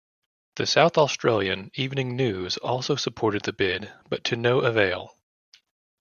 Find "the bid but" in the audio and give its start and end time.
3.43-4.23